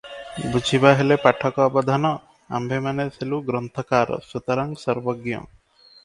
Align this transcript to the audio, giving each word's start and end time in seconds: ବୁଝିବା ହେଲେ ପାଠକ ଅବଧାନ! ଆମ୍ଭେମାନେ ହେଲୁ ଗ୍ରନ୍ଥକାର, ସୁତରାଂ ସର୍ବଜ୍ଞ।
ବୁଝିବା 0.53 0.91
ହେଲେ 0.99 1.17
ପାଠକ 1.25 1.63
ଅବଧାନ! 1.71 2.09
ଆମ୍ଭେମାନେ 2.59 3.05
ହେଲୁ 3.17 3.39
ଗ୍ରନ୍ଥକାର, 3.49 4.17
ସୁତରାଂ 4.31 4.73
ସର୍ବଜ୍ଞ। 4.85 5.29